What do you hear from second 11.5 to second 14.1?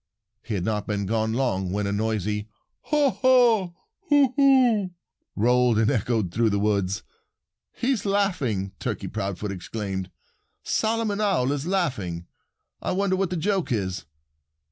is laughing. I wonder what the joke is."